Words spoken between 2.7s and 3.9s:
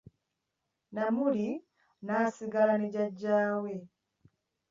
ne jjaja we.